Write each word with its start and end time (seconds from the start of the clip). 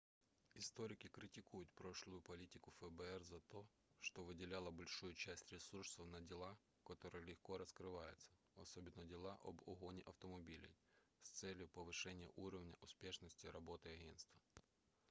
историки 0.55 1.05
критикуют 1.09 1.69
прошлую 1.75 2.23
политику 2.23 2.71
фбр 2.79 3.23
за 3.23 3.39
то 3.51 3.67
что 3.99 4.23
выделяла 4.23 4.71
большую 4.71 5.13
часть 5.13 5.51
ресурсов 5.53 6.07
на 6.07 6.19
дела 6.21 6.57
которые 6.85 7.23
легко 7.23 7.59
раскрываются 7.59 8.31
особенно 8.55 9.03
на 9.03 9.05
дела 9.05 9.37
об 9.43 9.61
угоне 9.67 10.01
автомобилей 10.07 10.75
с 11.21 11.29
целью 11.39 11.67
повышения 11.67 12.31
уровня 12.35 12.73
успешности 12.81 13.45
работы 13.45 13.89
агентства 13.89 14.41